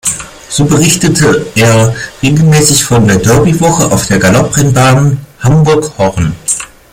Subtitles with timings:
[0.49, 1.93] So berichtete er
[2.23, 6.35] regelmäßig von der Derby-Woche auf der Galopprennbahn Hamburg-Horn.